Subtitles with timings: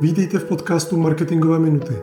[0.00, 1.94] Vítejte v podcastu Marketingové minuty.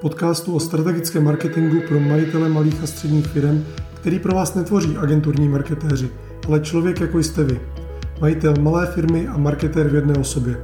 [0.00, 5.48] Podcastu o strategickém marketingu pro majitele malých a středních firm, který pro vás netvoří agenturní
[5.48, 6.10] marketéři,
[6.46, 7.60] ale člověk jako jste vy.
[8.20, 10.56] Majitel malé firmy a marketér v jedné osobě.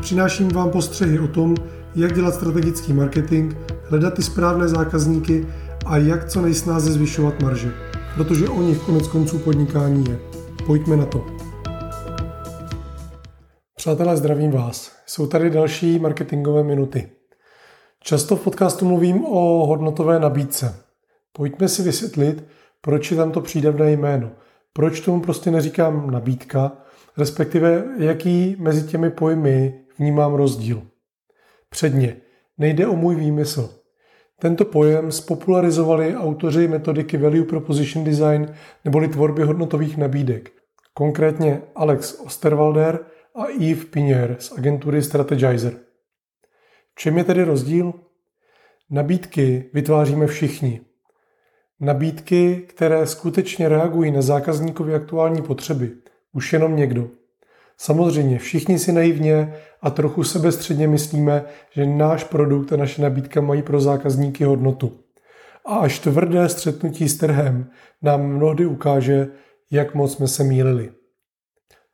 [0.00, 1.56] Přináším vám postřehy o tom,
[1.94, 5.46] jak dělat strategický marketing, hledat ty správné zákazníky
[5.86, 7.74] a jak co nejsnáze zvyšovat marže.
[8.14, 10.18] Protože o nich konec konců podnikání je.
[10.66, 11.26] Pojďme na to.
[13.76, 14.99] Přátelé, zdravím vás.
[15.10, 17.08] Jsou tady další marketingové minuty.
[18.00, 20.84] Často v podcastu mluvím o hodnotové nabídce.
[21.32, 22.44] Pojďme si vysvětlit,
[22.80, 24.30] proč je tam to přídavné jméno.
[24.72, 26.72] Proč tomu prostě neříkám nabídka,
[27.18, 30.82] respektive jaký mezi těmi pojmy vnímám rozdíl.
[31.70, 32.16] Předně,
[32.58, 33.70] nejde o můj výmysl.
[34.38, 38.54] Tento pojem spopularizovali autoři metodiky Value Proposition Design
[38.84, 40.50] neboli tvorby hodnotových nabídek.
[40.94, 43.00] Konkrétně Alex Osterwalder
[43.34, 45.72] a Yves Pinier z agentury Strategizer.
[46.92, 47.92] V čem je tedy rozdíl?
[48.90, 50.80] Nabídky vytváříme všichni.
[51.80, 55.92] Nabídky, které skutečně reagují na zákazníkově aktuální potřeby,
[56.32, 57.08] už jenom někdo.
[57.78, 63.62] Samozřejmě, všichni si naivně a trochu sebestředně myslíme, že náš produkt a naše nabídka mají
[63.62, 65.00] pro zákazníky hodnotu.
[65.66, 67.70] A až tvrdé střetnutí s trhem
[68.02, 69.28] nám mnohdy ukáže,
[69.70, 70.99] jak moc jsme se mýlili.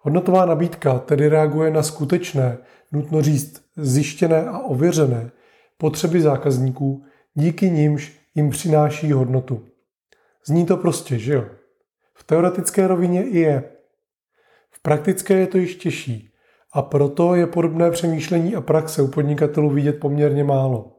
[0.07, 2.59] Hodnotová nabídka tedy reaguje na skutečné,
[2.93, 5.31] nutno říct zjištěné a ověřené
[5.79, 7.05] potřeby zákazníků,
[7.35, 9.65] díky nimž jim přináší hodnotu.
[10.45, 11.45] Zní to prostě, že jo?
[12.15, 13.65] V teoretické rovině i je.
[14.71, 16.31] V praktické je to již těžší
[16.73, 20.93] a proto je podobné přemýšlení a praxe u podnikatelů vidět poměrně málo.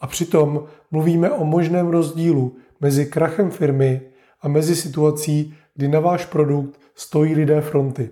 [0.00, 4.00] A přitom mluvíme o možném rozdílu mezi krachem firmy
[4.40, 8.10] a mezi situací, kdy na váš produkt stojí lidé fronty.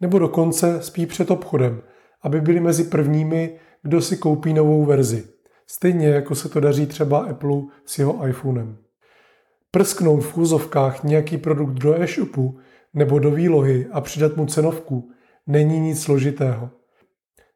[0.00, 1.82] Nebo dokonce spí před obchodem,
[2.22, 5.24] aby byli mezi prvními, kdo si koupí novou verzi.
[5.66, 8.76] Stejně jako se to daří třeba Apple s jeho iPhonem.
[9.70, 12.58] Prsknout v úzovkách nějaký produkt do e-shopu
[12.94, 15.10] nebo do výlohy a přidat mu cenovku
[15.46, 16.70] není nic složitého.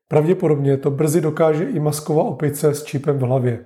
[0.08, 3.64] Pravděpodobně to brzy dokáže i masková opice s čipem v hlavě.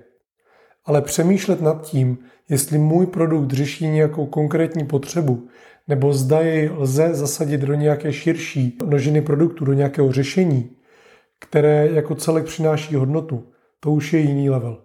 [0.85, 2.17] Ale přemýšlet nad tím,
[2.49, 5.47] jestli můj produkt řeší nějakou konkrétní potřebu,
[5.87, 10.69] nebo zda jej lze zasadit do nějaké širší množiny produktů, do nějakého řešení,
[11.39, 13.47] které jako celek přináší hodnotu,
[13.79, 14.81] to už je jiný level.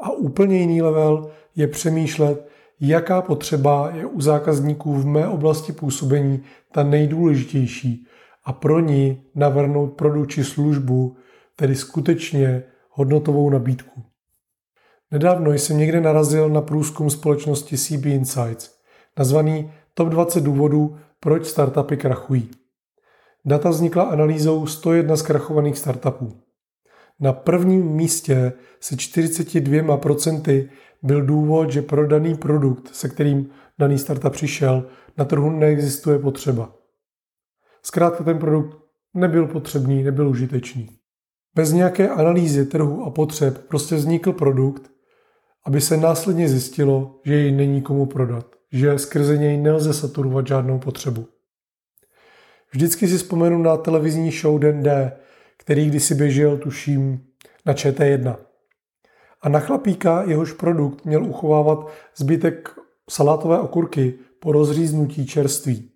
[0.00, 2.48] A úplně jiný level je přemýšlet,
[2.80, 8.06] jaká potřeba je u zákazníků v mé oblasti působení ta nejdůležitější
[8.44, 11.16] a pro ní navrhnout produkt či službu,
[11.56, 14.02] tedy skutečně hodnotovou nabídku.
[15.10, 18.70] Nedávno jsem někde narazil na průzkum společnosti CB Insights,
[19.18, 22.50] nazvaný Top 20 důvodů, proč startupy krachují.
[23.44, 26.32] Data vznikla analýzou 101 zkrachovaných startupů.
[27.20, 30.68] Na prvním místě se 42%
[31.02, 34.86] byl důvod, že pro daný produkt, se kterým daný startup přišel,
[35.18, 36.74] na trhu neexistuje potřeba.
[37.82, 38.78] Zkrátka ten produkt
[39.14, 40.88] nebyl potřebný, nebyl užitečný.
[41.54, 44.90] Bez nějaké analýzy trhu a potřeb prostě vznikl produkt,
[45.70, 50.78] aby se následně zjistilo, že jej není komu prodat že skrze něj nelze saturovat žádnou
[50.78, 51.26] potřebu.
[52.72, 55.16] Vždycky si vzpomenu na televizní show Den D,
[55.56, 57.26] který kdysi běžel, tuším,
[57.66, 58.36] na ČT1.
[59.42, 62.78] A na chlapíka jehož produkt měl uchovávat zbytek
[63.10, 65.90] salátové okurky po rozříznutí čerství.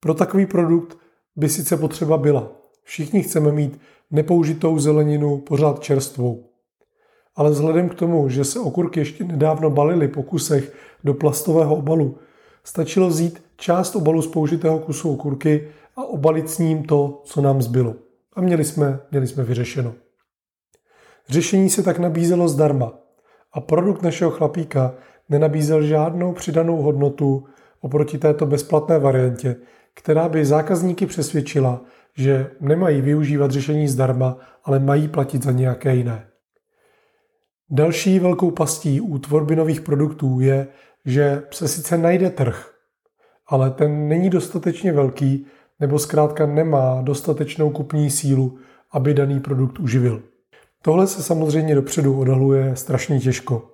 [0.00, 0.98] Pro takový produkt
[1.36, 2.52] by sice potřeba byla.
[2.82, 3.80] Všichni chceme mít
[4.10, 6.53] nepoužitou zeleninu pořád čerstvou
[7.36, 10.72] ale vzhledem k tomu, že se okurky ještě nedávno balily po kusech
[11.04, 12.18] do plastového obalu,
[12.64, 17.62] stačilo vzít část obalu z použitého kusu okurky a obalit s ním to, co nám
[17.62, 17.94] zbylo.
[18.36, 19.94] A měli jsme, měli jsme vyřešeno.
[21.28, 22.92] Řešení se tak nabízelo zdarma
[23.52, 24.94] a produkt našeho chlapíka
[25.28, 27.44] nenabízel žádnou přidanou hodnotu
[27.80, 29.56] oproti této bezplatné variantě,
[29.94, 31.80] která by zákazníky přesvědčila,
[32.16, 36.26] že nemají využívat řešení zdarma, ale mají platit za nějaké jiné.
[37.70, 40.66] Další velkou pastí u tvorby nových produktů je,
[41.04, 42.74] že se sice najde trh,
[43.46, 45.46] ale ten není dostatečně velký
[45.80, 48.58] nebo zkrátka nemá dostatečnou kupní sílu,
[48.92, 50.22] aby daný produkt uživil.
[50.82, 53.70] Tohle se samozřejmě dopředu odhaluje strašně těžko.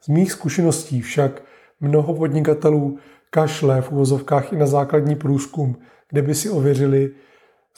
[0.00, 1.42] Z mých zkušeností však
[1.80, 2.98] mnoho podnikatelů
[3.30, 5.76] kašle v uvozovkách i na základní průzkum,
[6.10, 7.10] kde by si ověřili,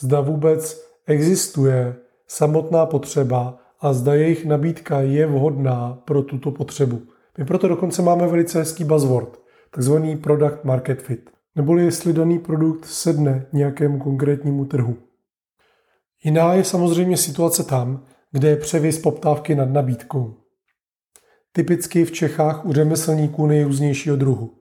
[0.00, 1.96] zda vůbec existuje
[2.26, 7.02] samotná potřeba a zda jejich nabídka je vhodná pro tuto potřebu.
[7.38, 9.40] My proto dokonce máme velice hezký buzzword,
[9.70, 14.96] takzvaný product market fit, neboli jestli daný produkt sedne nějakému konkrétnímu trhu.
[16.24, 20.34] Jiná je samozřejmě situace tam, kde je převis poptávky nad nabídkou.
[21.52, 24.54] Typicky v Čechách u řemeslníků nejrůznějšího druhu.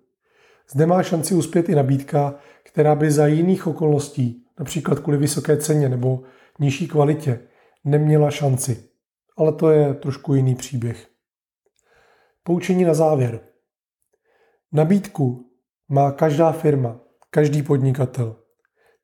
[0.71, 5.89] Zde má šanci uspět i nabídka, která by za jiných okolností, například kvůli vysoké ceně
[5.89, 6.23] nebo
[6.59, 7.39] nižší kvalitě,
[7.83, 8.94] neměla šanci.
[9.37, 11.07] Ale to je trošku jiný příběh.
[12.43, 13.39] Poučení na závěr.
[14.71, 15.51] Nabídku
[15.89, 16.99] má každá firma,
[17.29, 18.35] každý podnikatel.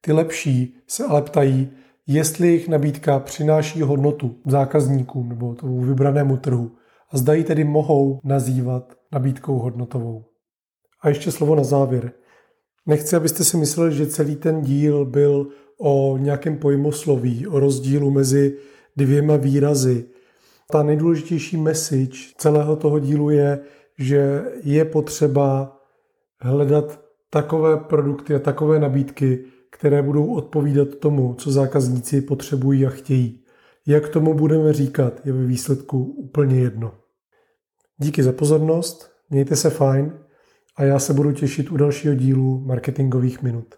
[0.01, 1.71] Ty lepší se ale ptají,
[2.07, 6.71] jestli jejich nabídka přináší hodnotu zákazníkům nebo tomu vybranému trhu
[7.09, 10.25] a zda ji tedy mohou nazývat nabídkou hodnotovou.
[11.01, 12.11] A ještě slovo na závěr.
[12.85, 15.47] Nechci, abyste si mysleli, že celý ten díl byl
[15.79, 18.57] o nějakém pojmosloví, o rozdílu mezi
[18.95, 20.05] dvěma výrazy.
[20.71, 23.59] Ta nejdůležitější message celého toho dílu je,
[23.97, 25.77] že je potřeba
[26.39, 33.43] hledat takové produkty a takové nabídky, které budou odpovídat tomu, co zákazníci potřebují a chtějí.
[33.87, 36.93] Jak tomu budeme říkat, je ve výsledku úplně jedno.
[37.97, 40.13] Díky za pozornost, mějte se fajn
[40.75, 43.75] a já se budu těšit u dalšího dílu marketingových minut.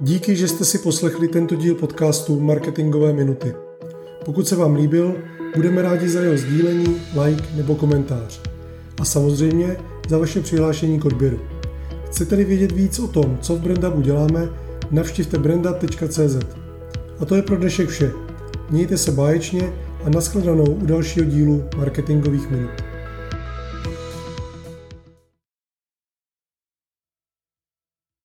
[0.00, 3.67] Díky, že jste si poslechli tento díl podcastu Marketingové minuty.
[4.28, 5.14] Pokud se vám líbil,
[5.56, 8.40] budeme rádi za jeho sdílení, like nebo komentář.
[9.00, 9.76] A samozřejmě
[10.08, 11.38] za vaše přihlášení k odběru.
[12.06, 14.48] Chcete-li vědět víc o tom, co v Brandabu děláme,
[14.90, 16.36] navštivte branda.cz.
[17.20, 18.12] A to je pro dnešek vše.
[18.70, 19.72] Mějte se báječně
[20.04, 22.87] a nashledanou u dalšího dílu marketingových minut.